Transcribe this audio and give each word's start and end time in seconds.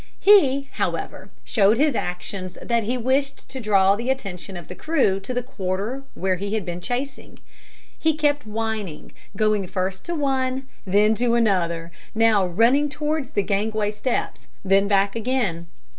He, 0.19 0.67
however, 0.71 1.29
showed 1.43 1.77
by 1.77 1.83
his 1.83 1.93
actions 1.93 2.57
that 2.59 2.85
he 2.85 2.97
wished 2.97 3.47
to 3.49 3.59
draw 3.59 3.95
the 3.95 4.09
attention 4.09 4.57
of 4.57 4.67
the 4.67 4.73
crew 4.73 5.19
to 5.19 5.31
the 5.31 5.43
quarter 5.43 6.01
where 6.15 6.37
he 6.37 6.55
had 6.55 6.65
been 6.65 6.81
chasing. 6.81 7.37
He 7.99 8.15
kept 8.15 8.47
whining, 8.47 9.11
going 9.37 9.67
first 9.67 10.03
to 10.05 10.15
one, 10.15 10.67
then 10.87 11.13
to 11.21 11.35
another, 11.35 11.91
now 12.15 12.47
running 12.47 12.89
towards 12.89 13.29
the 13.29 13.43
gangway 13.43 13.91
steps, 13.91 14.47
then 14.65 14.87
back 14.87 15.15
again. 15.15 15.67